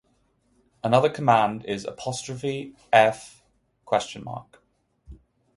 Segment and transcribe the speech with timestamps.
[0.83, 1.85] Another command is
[2.91, 3.43] 'F?